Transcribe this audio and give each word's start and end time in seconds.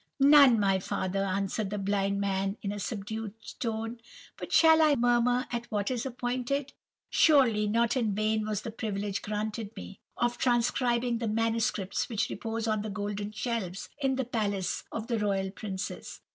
"'None, 0.19 0.59
my 0.59 0.79
father,' 0.79 1.23
answered 1.25 1.69
the 1.69 1.77
blind 1.77 2.19
man, 2.19 2.57
in 2.63 2.71
a 2.71 2.79
subdued 2.79 3.35
tone. 3.59 4.01
'But 4.35 4.51
shall 4.51 4.81
I 4.81 4.95
murmur 4.95 5.45
at 5.51 5.67
what 5.67 5.91
is 5.91 6.07
appointed? 6.07 6.73
Surely 7.11 7.67
not 7.67 7.95
in 7.95 8.15
vain 8.15 8.47
was 8.47 8.63
the 8.63 8.71
privilege 8.71 9.21
granted 9.21 9.75
me, 9.77 9.99
of 10.17 10.39
transcribing 10.39 11.19
the 11.19 11.27
manuscripts 11.27 12.09
which 12.09 12.31
repose 12.31 12.67
on 12.67 12.81
the 12.81 12.89
golden 12.89 13.31
shelves 13.31 13.89
in 13.99 14.15
the 14.15 14.25
palace 14.25 14.85
of 14.91 15.05
the 15.05 15.19
royal 15.19 15.51
princes. 15.51 16.21